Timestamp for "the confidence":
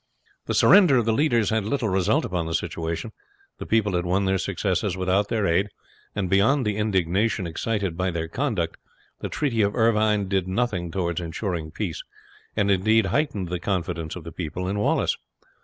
13.49-14.15